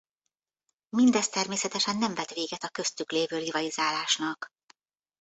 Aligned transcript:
Mindez 0.89 1.29
természetesen 1.29 1.97
nem 1.97 2.13
vet 2.13 2.33
véget 2.33 2.63
a 2.63 2.69
köztük 2.69 3.11
lévő 3.11 3.37
rivalizálásnak. 3.37 4.51